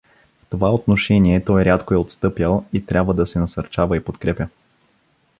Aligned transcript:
В 0.41 0.45
това 0.49 0.71
отношение 0.73 1.43
той 1.43 1.65
рядко 1.65 1.93
е 1.93 1.97
отстъпял 1.97 2.65
и 2.73 2.85
трябва 2.85 3.13
да 3.13 3.25
се 3.25 3.39
насърчава 3.39 3.97
и 3.97 4.03
подкрепя. 4.03 4.47